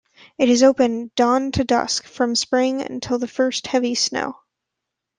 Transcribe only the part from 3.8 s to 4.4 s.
snow.